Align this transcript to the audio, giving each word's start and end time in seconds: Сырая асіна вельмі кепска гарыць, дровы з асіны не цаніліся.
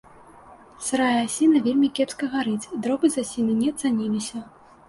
Сырая 0.85 1.19
асіна 1.27 1.61
вельмі 1.69 1.89
кепска 1.99 2.31
гарыць, 2.37 2.71
дровы 2.87 3.07
з 3.17 3.27
асіны 3.27 3.53
не 3.63 3.71
цаніліся. 3.81 4.47